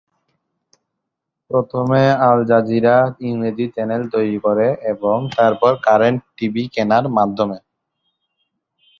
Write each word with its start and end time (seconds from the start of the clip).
প্রথমে 1.51 2.01
Al 2.27 2.39
Jazeera 2.49 2.95
ইংরেজি 3.27 3.65
channel 3.75 4.01
তৈরি 4.13 4.37
এবং 4.91 5.17
তারপর 5.37 5.71
কারেন্ট 5.85 6.21
টিভি 6.37 6.63
কেনার 6.75 7.05
মাধ্যমে। 7.17 7.57